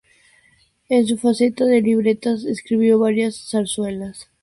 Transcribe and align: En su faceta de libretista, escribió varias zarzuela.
En 0.89 1.05
su 1.05 1.15
faceta 1.19 1.63
de 1.65 1.79
libretista, 1.79 2.31
escribió 2.49 2.97
varias 2.97 3.35
zarzuela. 3.37 4.15